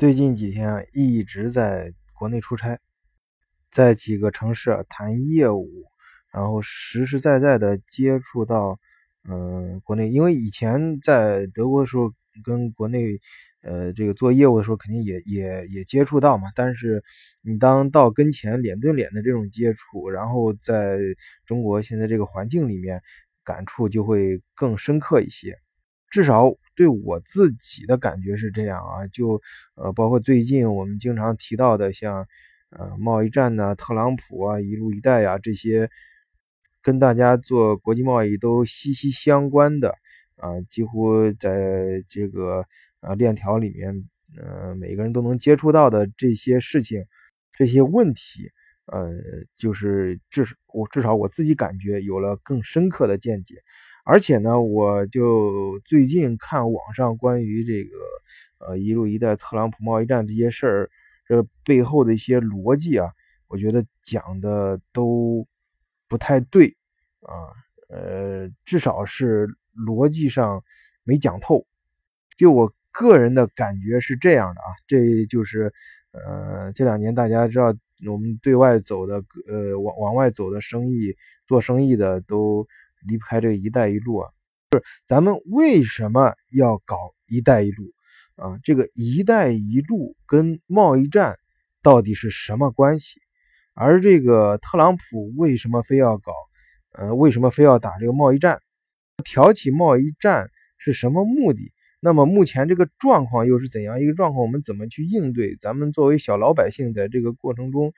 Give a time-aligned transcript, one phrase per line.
[0.00, 2.78] 最近几天一直在国内出差，
[3.70, 5.68] 在几个城市谈业务，
[6.32, 8.78] 然后实实在在的接触到，
[9.28, 10.08] 嗯，国内。
[10.08, 12.10] 因为以前在德国的时候，
[12.42, 13.20] 跟国内，
[13.60, 16.48] 呃，这个做业务的时候，肯定也也也接触到嘛。
[16.56, 17.04] 但是
[17.42, 20.98] 你当到跟前脸对脸的这种接触，然后在
[21.44, 23.02] 中国现在这个环境里面，
[23.44, 25.58] 感触就会更深刻一些。
[26.08, 29.38] 至少对我自己的感觉是这样啊，就
[29.74, 32.26] 呃，包括最近我们经常提到的，像
[32.70, 35.90] 呃贸易战呐、特朗普啊、一路一带呀这些，
[36.80, 39.90] 跟大家做国际贸易都息息相关的
[40.36, 42.64] 啊，几乎在这个
[43.00, 47.04] 呃链条里面，呃，每个人都能接触到的这些事情、
[47.52, 48.50] 这些问题，
[48.86, 49.10] 呃，
[49.54, 53.56] 就是至少我至少我自己感觉有了更深刻的见解。
[54.10, 57.96] 而且呢，我就最近看网上关于这个
[58.58, 60.90] 呃“一路一带”、特朗普贸易战这些事儿，
[61.28, 63.08] 这背后的一些逻辑啊，
[63.46, 65.46] 我觉得讲的都
[66.08, 66.76] 不太对
[67.20, 67.54] 啊，
[67.88, 70.60] 呃，至少是逻辑上
[71.04, 71.64] 没讲透。
[72.36, 75.72] 就我个人的感觉是这样的啊，这就是
[76.10, 77.72] 呃这两年大家知道
[78.08, 81.14] 我们对外走的呃往往外走的生意
[81.46, 82.66] 做生意的都。
[83.06, 84.30] 离不开这个“一带一路”啊，
[84.70, 87.92] 就是咱们为什么要搞“一带一路”
[88.36, 88.58] 啊？
[88.62, 91.36] 这个“一带一路”跟贸易战
[91.82, 93.20] 到底是什么关系？
[93.74, 96.32] 而这个特朗普为什么非要搞？
[96.92, 98.60] 呃，为什么非要打这个贸易战？
[99.24, 101.72] 挑起贸易战是什么目的？
[102.00, 104.42] 那么目前这个状况又是怎样一个状况？
[104.42, 105.56] 我们怎么去应对？
[105.56, 107.92] 咱们作为小老百姓，在这个过程中，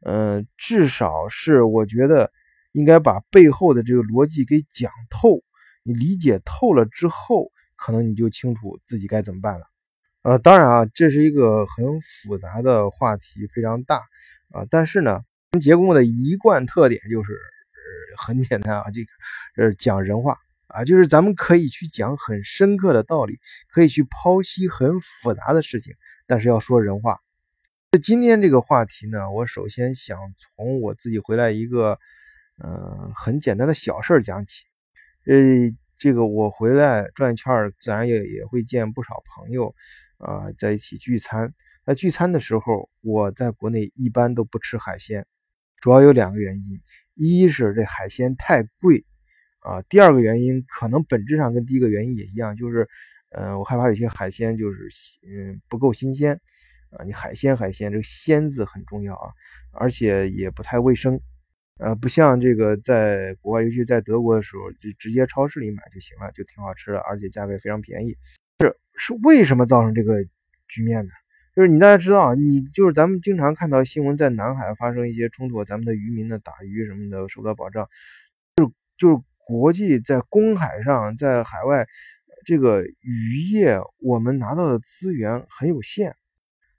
[0.00, 2.30] 嗯，至少是我觉得。
[2.76, 5.42] 应该把背后的这个逻辑给讲透，
[5.82, 9.64] 你理解透了之后，可能你就清楚自己该怎么办了。
[10.20, 14.02] 呃，当然啊，这是一个很复杂的话题，非常大
[14.50, 14.66] 啊。
[14.68, 15.22] 但是呢，
[15.58, 17.32] 节目的一贯特点就是
[18.18, 19.08] 很简单啊，这个
[19.56, 23.38] 呃讲人话啊，就是咱们可以去讲很深刻的道理，
[23.72, 25.94] 可以去剖析很复杂的事情，
[26.26, 27.20] 但是要说人话。
[28.02, 31.98] 今天这个话题呢，我首先想从我自己回来一个。
[32.62, 34.64] 嗯，很简单的小事儿讲起。
[35.26, 35.34] 呃，
[35.96, 39.74] 这个我回来转一圈，自然也也会见不少朋友
[40.18, 41.52] 啊，在一起聚餐。
[41.84, 45.26] 那聚餐的时候，我在国内一般都不吃海鲜，
[45.80, 46.80] 主要有两个原因：
[47.14, 49.04] 一是这海鲜太贵
[49.60, 52.88] 啊；第二个原因可能本质上跟第一个原因也一样，就是
[53.30, 54.88] 嗯，我害怕有些海鲜就是
[55.28, 56.40] 嗯不够新鲜
[56.90, 57.04] 啊。
[57.04, 59.30] 你海鲜海鲜，这个“鲜”字很重要啊，
[59.72, 61.20] 而且也不太卫生。
[61.78, 68.16] 呃，不像这个在国外，尤其在德国的时候，就直接超市里买就行了，就挺好吃的，而且价格也非常便宜。
[68.60, 70.24] 是是为什么造成这个
[70.68, 71.10] 局面呢？
[71.54, 77.86] 就是你大家知道，你就是咱们经常看到新闻，在南海发生一些冲突，咱们的渔民的打鱼什么的受到保障，
[78.56, 81.86] 就是就是国际在公海上，在海外
[82.46, 86.16] 这个渔业，我们拿到的资源很有限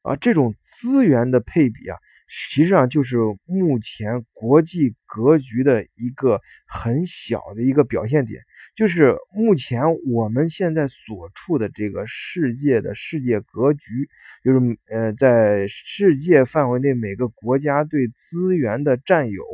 [0.00, 1.98] 啊，这种资源的配比啊。
[2.26, 8.42] 实际上就是目前国际格局的一个很小的一个表现点，
[8.74, 9.82] 就是目前
[10.12, 14.08] 我们现在所处的这个世界的世界格局，
[14.42, 19.44] 就是呃，在世界范围内每个国家对资源的占有，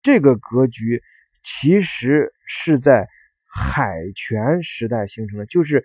[0.00, 1.02] 这个格局
[1.42, 3.08] 其实是在
[3.52, 5.84] 海权时代形成的，就是。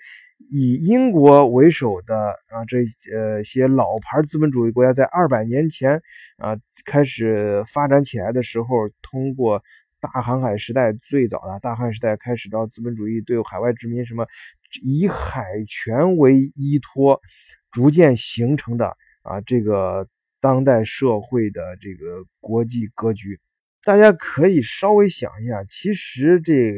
[0.51, 2.78] 以英国为首的啊，这
[3.11, 6.00] 呃些老牌资本主义国家在二百年前
[6.38, 8.67] 啊开始发展起来的时候，
[9.01, 9.63] 通过
[10.00, 14.27] 大航海时代最早的大航海时代开始到资本主义对海外殖民，什么
[14.83, 17.19] 以海权为依托，
[17.72, 20.07] 逐渐形成的啊这个
[20.39, 23.39] 当代社会的这个国际格局，
[23.83, 26.75] 大家可以稍微想一下，其实这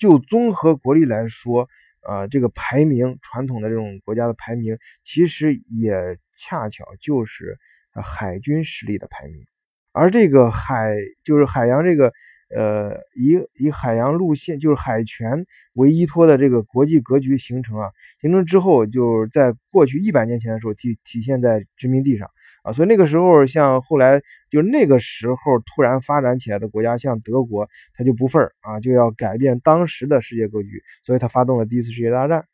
[0.00, 1.68] 就综合国力来说。
[2.02, 7.58] 呃，这个排名传统的这种国家的排名，其实也恰巧就是
[7.92, 9.44] 海军实力的排名。
[9.92, 12.10] 而这个海就是海洋这个
[12.56, 17.90] 呃以以海洋路线就是海权为依托的这个国际格局形成啊，
[18.22, 22.30] 形成之后，就是在过去一百年前的时候体体现在殖民地上。
[22.62, 24.20] 啊，所以那个时候，像后来
[24.50, 25.36] 就那个时候
[25.74, 32.46] 突然发展起来的国家，像德国，他就不忿儿啊，就要改变当时的世界格局，所以他发动了第一次世界大战。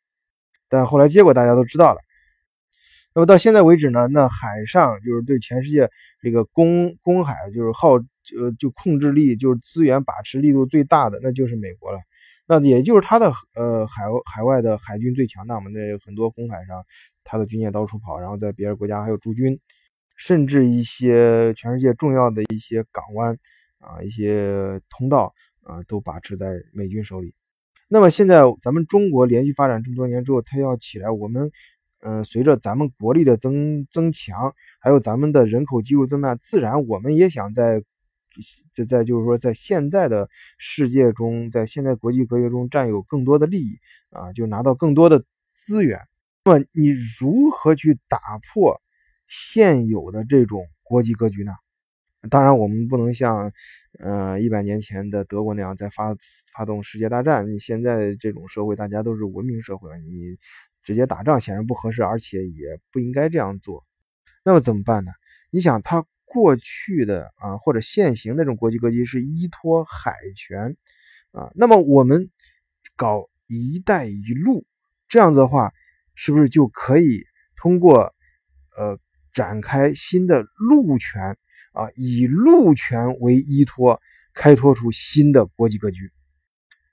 [0.69, 2.01] 但后来结果大家都知道了。
[3.15, 5.89] 那么到现在为止呢，那海上就是对全世界
[6.21, 11.99] 这个公公海就是耗呃就控制力就是资源把持力度最大的，那就是美国了。
[12.47, 16.85] 那也就是它的呃海海外的海军最强大嘛，那很多公海上，
[17.25, 19.59] 它的军舰到处跑，然后在别的国家还有驻军，
[20.17, 23.39] 甚至一些全世界重要的一些港湾
[23.79, 25.33] 啊，一些通道
[25.63, 27.35] 啊，都把持在美军手里。
[27.89, 31.51] 那么现在咱们中国连续发展这么多年之后，它要起来，我们
[32.01, 37.83] 嗯，随着咱们国力的增增强，还有咱们的人口基数增大，自然我们也想在。
[38.75, 40.29] 就在就是说，在现在的
[40.59, 43.79] 世界中，在现在国际格局中占有更多的利益
[44.11, 45.25] 啊，就拿到更多的
[45.55, 45.99] 资源。
[46.45, 48.19] 那么你如何去打
[48.53, 48.79] 破
[49.27, 51.53] 现有的这种国际格局呢？
[52.31, 53.53] 当然，我们不能像
[53.99, 56.17] 呃一百年前的德国那样再发
[56.53, 57.51] 发动世界大战。
[57.53, 60.37] 你现在这种社会，大家都是文明社会，你
[60.83, 63.85] 直接打仗显然不合适，而且也不应该这样做。
[64.45, 65.13] 那么怎么办呢？
[65.51, 66.05] 你想他。
[66.29, 70.77] 过去的啊，或者现行那种国际格局是依托海权
[71.31, 72.29] 啊，那么我们
[72.95, 74.67] 搞“一带一路”
[75.09, 75.73] 这样子的话，
[76.15, 77.25] 是不是就可以
[77.57, 78.13] 通过
[78.77, 78.99] 呃
[79.37, 81.23] 展开新的路权
[81.75, 84.01] 啊，以路权为依托，
[84.35, 86.11] 开拓出新的国际格局？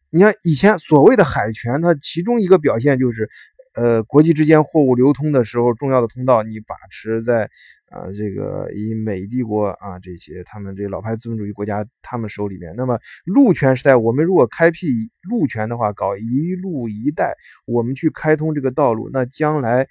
[0.10, 3.30] 你看以前所谓的海权，它其中一个表现就是。
[3.75, 7.50] 呃，国际之间货物流通的时候，重要的通道你把持在，
[7.90, 12.75] 呃，这个以美帝国啊这些他们这老牌资本主义国家他们手里面。
[12.78, 14.86] 那么陆权时代，我们如果开辟
[15.28, 17.34] 陆权的话，搞一路一带，
[17.66, 19.88] 我们去开通这个道路，那将来，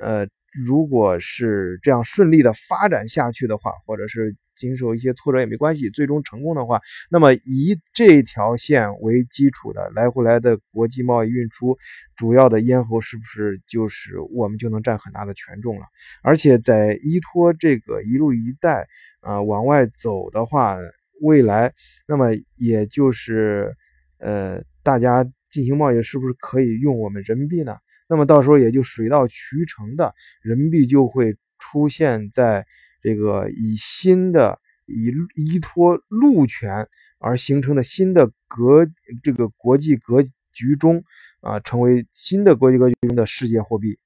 [0.00, 0.24] 呃，
[0.54, 4.36] 如果是这样顺利的发展下去的话，或者是。
[4.56, 6.80] 经受一些挫折也没关系，最终成功的话，
[7.10, 11.76] 那么以这条线为基础的来回来的国际贸易运输，
[12.14, 15.86] 主要的咽喉是不是就是我们就能占很大的权重了？
[16.22, 18.86] 而且在依托这个一路一带
[19.22, 20.76] 啊往外走的话，
[21.20, 21.72] 未来
[22.06, 23.74] 那么也就是
[24.18, 27.76] 呃大家进行贸易是不是可以用我们人民币呢？
[28.08, 32.66] 那么到时候也就水到渠成的，人民币就会出现在。
[33.06, 38.86] 这个以新的以依托陆权而形成的新的格
[39.22, 40.22] 这个国际格
[40.54, 41.04] 局中
[41.42, 43.98] 啊，成为新的国际格局中的世界货币。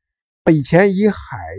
[0.50, 1.17] 以前以海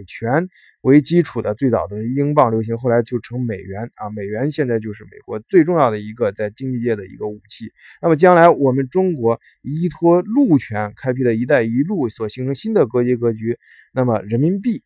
[0.08, 0.48] 权
[0.82, 4.10] 为基础的最早的英镑流行，后来就成美元啊。
[4.10, 7.72] 美元现在就是美国最重要的一个在经济界的一个武器。
[8.02, 13.58] 那么将来我们中国依托陆权开辟的一带一路所形成新的国际格局，
[13.94, 14.84] 那么人民币。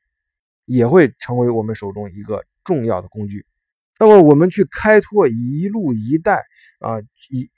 [0.65, 3.45] 也会成为我们手中一个重要的工具。
[3.99, 6.41] 那么，我们去开拓“一路一带”
[6.79, 7.49] 啊，以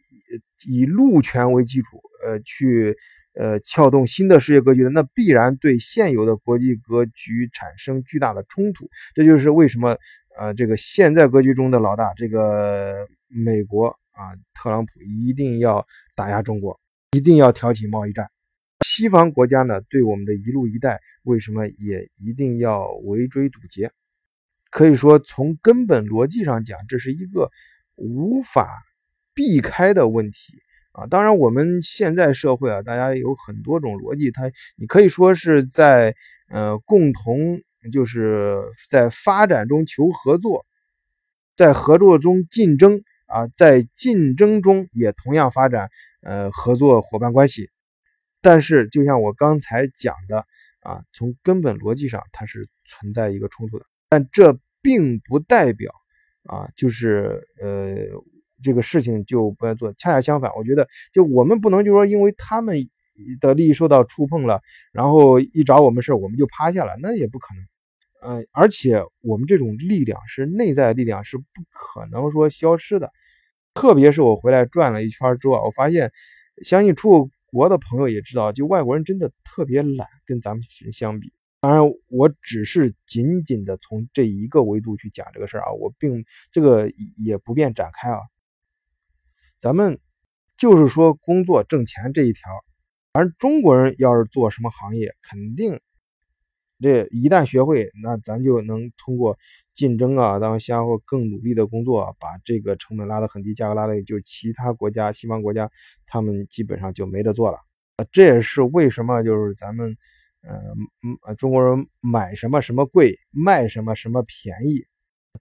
[0.66, 2.98] 以路权为基础，呃，去
[3.36, 8.90] 呃撬动新的世界格局的，那必然对现有的国际格局产生巨大的冲突。
[9.14, 9.98] 这就是为什么
[10.38, 15.86] 呃，这个现在格局中的老大，这个美国啊，特朗普一定要
[16.16, 16.80] 打压中国，
[17.12, 18.30] 一定要挑起贸易战。
[18.86, 21.00] 西方国家呢，对我们的一路一带。
[21.24, 23.92] 为什么也一定要围追堵截？
[24.70, 27.50] 可以说，从根本逻辑上讲，这是一个
[27.96, 28.70] 无法
[29.34, 30.54] 避开的问题
[30.96, 31.06] 啊！
[31.08, 36.16] 当然，我们现在社会啊，大家有很多种逻辑，它你可以说是在
[36.50, 37.62] 呃共同
[37.92, 38.58] 就是
[38.90, 40.66] 在发展中求合作，
[41.56, 45.90] 在合作中竞争啊，在竞争中也同样发展
[46.22, 47.70] 呃合作伙伴关系。
[48.42, 50.46] 但是，就像我刚才讲的。
[50.86, 55.92] 啊，从根本逻辑上，它是存在一个冲突的，但这并不代表
[56.44, 58.06] 啊，就是呃，
[58.66, 59.94] 这个事情就不要做。
[59.94, 62.76] 恰恰相反，我觉得就我们不能就说因为他们
[63.40, 64.60] 的利益受到触碰了，
[64.92, 68.36] 然后一找我们事我们就趴下了，那也不可能。
[68.38, 73.12] 嗯，而且我们这种力量是内在力量，是不可能说消失的。
[73.74, 76.12] 特别是我回来转了一圈之后，我发现，
[76.64, 77.30] 相信出。
[77.52, 81.32] 国的朋友也知道，就外国人真的特别懒，跟咱们人相比。
[81.62, 88.20] 当然，我只是仅仅的从这一个维度去讲这个事儿啊，我并这个也不便展开啊。
[89.66, 90.00] 咱们
[90.60, 92.44] 就是说工作挣钱这一条，
[93.14, 95.80] 而中国人要是做什么行业，肯定
[96.80, 99.40] 这一旦学会，那咱就能通过。
[99.74, 105.70] 竞争啊，当相互更努力的工作，把这个成本拉得很低，价格拉的就其他国家、西方国家，
[106.06, 107.58] 他们基本上就没得做了。
[108.12, 109.98] 这也是为什么就是咱们，
[111.24, 114.86] 呃，中国人买什么什么贵，卖什么什么便宜。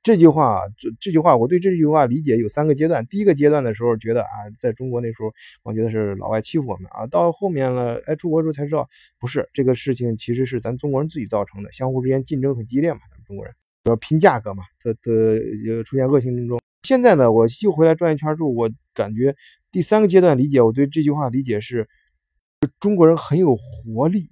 [0.02, 3.06] 这句话，这这句话，我对这句话理解有三个阶段。
[3.06, 5.32] 第一个阶段的时候，觉得啊，在中国那时候，
[5.62, 7.06] 我觉得是老外欺负我们啊。
[7.06, 13.54] 到后面了，哎，出国之后才知道，不是这个事情，其实是咱中国人自己造成的，相互之间竞争很激烈嘛，咱们中国人。
[13.84, 19.36] 要拼价格嘛，它它出现恶性竞争，现在呢，我又回来转一圈之后，我感觉
[19.70, 21.86] 第三个阶段理解，我对这句话理解是，
[22.80, 24.30] 中国人很有活力，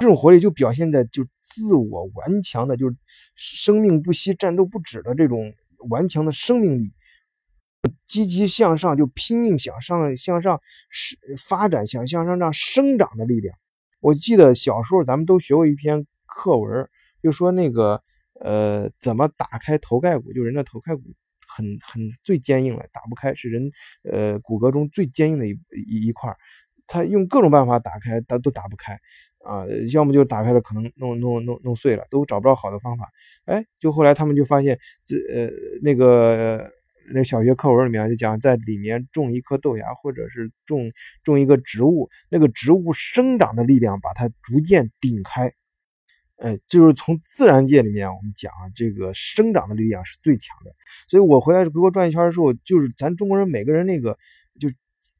[0.00, 2.96] 这种活力就表现在就自我顽强的，就是
[3.36, 5.52] 生命不息、战斗不止的这种
[5.90, 6.94] 顽强的生命力，
[8.06, 13.54] 积极向上，就拼命向上向上是发展，想向上让生长的力量。
[14.00, 16.88] 我记得小时候咱们都学过一篇课文，
[17.22, 18.02] 就说那个
[18.40, 21.02] 呃，怎么打开头盖骨，就人的头盖骨。
[21.52, 23.70] 很很最坚硬了，打不开，是人
[24.04, 26.34] 呃骨骼中最坚硬的一一一块
[26.86, 28.96] 他用各种办法打开，他都打不开
[29.44, 33.08] 啊，要么就打开了，可能弄弄弄弄碎了，都找不着好的方法。
[33.46, 35.50] 哎，就后来他们就发现，这呃
[35.82, 36.70] 那个
[37.14, 40.92] 那小学课文里面就讲，在里面种一颗豆芽，或者是种
[41.24, 45.52] 种一个植物，那个植物生长的力量把它逐渐顶开。
[46.36, 50.72] 哎，就是从自然界里面，我们讲这个生长的力量是最强的。
[51.08, 54.16] 所以我回来回国转一圈的时候，就是咱中国人每个人那个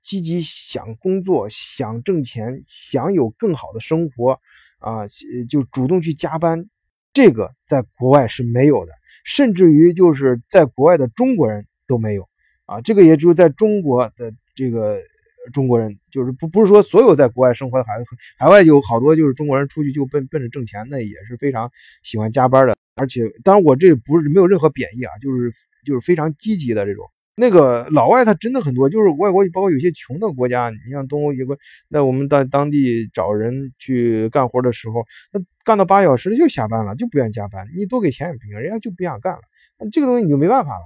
[0.03, 4.39] 积极想工作、想挣钱、想有更好的生活
[4.79, 5.07] 啊，
[5.49, 6.69] 就主动去加班，
[7.13, 8.93] 这个在国外是没有的，
[9.25, 12.29] 甚至于就是在国外的中国人都没有
[12.67, 12.81] 啊。
[12.81, 15.01] 这个也只有在中国的这个。
[15.55, 18.05] 中国人就是不不是说所有在国外生活的孩子，
[18.39, 22.77] 海外有好多就是中国人出去就奔奔着挣钱，那也是非常喜欢加班的。
[22.97, 25.51] 而且，当然我这不是没有任何贬义啊，就是
[25.87, 27.07] 就是非常积极的这种。
[27.41, 31.57] 那个老外他真的很多，就是外国包括有些穷的国家，你像东欧有个，
[31.89, 39.41] 那我们到当地找人去干活的时候，那干到八小时就下班了，就不愿意加班，你多给钱也不行，人家就不想干了。
[39.79, 40.83] 那这个东西你就没办法了。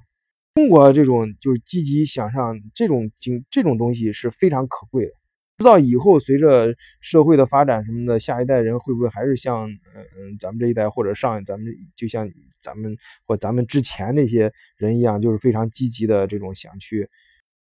[0.55, 5.11] 中国这种就是积极向上这种经这种东西是非常可贵的。
[5.57, 9.77] 不知道以后随着社会的发展什么的，下一代人会不会还是像嗯
[10.17, 12.31] 嗯咱们这一代或者上咱们就像
[12.65, 17.09] 咱们或咱们之前那些人一样，就是非常积极的这种想去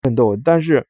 [0.01, 0.35] 奋斗。
[0.35, 0.87] 但是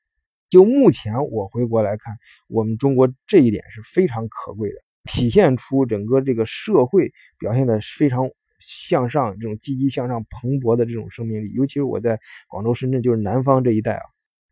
[0.50, 2.15] 就目前我回国来看，
[2.48, 8.29] 我们中国这一点是非常可贵的，体现出整个这个社会表现的非常。
[8.65, 12.17] 向上这种积极向上蓬勃的这种生命力，尤其是我在
[12.48, 14.05] 广州、深圳，就是南方这一带啊，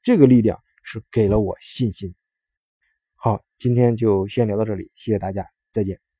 [0.03, 2.13] 这个力量是给了我信心。
[3.15, 6.10] 好，今天就先聊到这里，谢谢大家，再见。